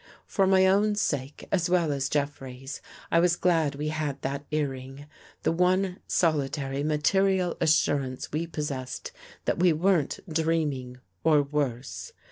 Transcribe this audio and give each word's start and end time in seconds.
For 0.25 0.47
my 0.47 0.65
own 0.65 0.95
sake, 0.95 1.47
as 1.51 1.69
well 1.69 1.91
as 1.91 2.09
Jeff 2.09 2.41
rey's, 2.41 2.81
I 3.11 3.19
was 3.19 3.35
glad 3.35 3.75
we 3.75 3.89
had 3.89 4.19
that 4.23 4.45
earring— 4.49 5.05
the 5.43 5.51
one 5.51 5.99
solitary 6.07 6.81
material 6.81 7.55
assurance 7.61 8.31
we 8.31 8.47
possessed 8.47 9.11
that 9.45 9.59
we 9.59 9.73
weren't 9.73 10.19
dreaming 10.27 10.97
or 11.23 11.43
worse. 11.43 12.13